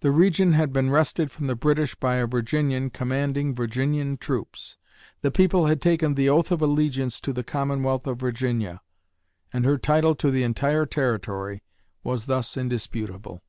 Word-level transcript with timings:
The 0.00 0.10
region 0.10 0.54
had 0.54 0.72
been 0.72 0.88
wrested 0.88 1.30
from 1.30 1.48
the 1.48 1.54
British 1.54 1.94
by 1.94 2.14
a 2.14 2.26
Virginian 2.26 2.88
commanding 2.88 3.54
Virginian 3.54 4.16
troops; 4.16 4.78
the 5.20 5.30
people 5.30 5.66
had 5.66 5.82
taken 5.82 6.14
"the 6.14 6.30
oath 6.30 6.50
of 6.50 6.62
allegiance 6.62 7.20
to 7.20 7.30
the 7.30 7.44
Commonwealth 7.44 8.06
of 8.06 8.18
Virginia"; 8.18 8.80
and 9.52 9.66
her 9.66 9.76
title 9.76 10.14
to 10.14 10.30
the 10.30 10.44
entire 10.44 10.86
territory 10.86 11.62
was 12.02 12.24
thus 12.24 12.56
indisputable.... 12.56 13.42